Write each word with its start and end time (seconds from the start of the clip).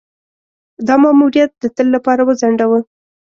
دا 0.87 0.95
ماموریت 1.03 1.51
د 1.57 1.63
تل 1.75 1.87
لپاره 1.95 2.21
وځنډاوه. 2.23 2.79